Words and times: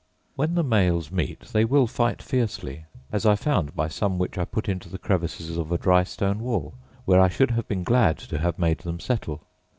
When 0.35 0.55
the 0.55 0.63
males 0.63 1.11
meet 1.11 1.41
they 1.41 1.63
will 1.63 1.85
fight 1.85 2.23
fiercely, 2.23 2.85
as 3.11 3.23
I 3.23 3.35
found 3.35 3.75
by 3.75 3.87
some 3.87 4.17
which 4.17 4.35
I 4.35 4.45
put 4.45 4.67
into 4.67 4.89
the 4.89 4.97
crevices 4.97 5.57
of 5.57 5.71
a 5.71 5.77
dry 5.77 6.03
stone 6.05 6.39
wall, 6.39 6.73
where 7.05 7.21
I 7.21 7.29
should 7.29 7.51
have 7.51 7.67
been 7.67 7.83
glad 7.83 8.17
to 8.17 8.39
have 8.39 8.57
made 8.57 8.79
them 8.79 8.99
settle. 8.99 9.43